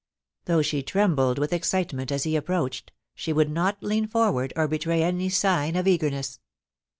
[0.45, 5.03] Though she trembled with excitement as he approached, she would not lean forward or betray
[5.03, 6.39] any sign of eagerness.